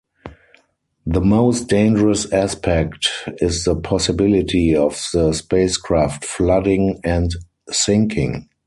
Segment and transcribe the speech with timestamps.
[1.05, 3.07] The most dangerous aspect
[3.39, 7.29] is the possibility of the spacecraft flooding and
[7.69, 8.49] sinking.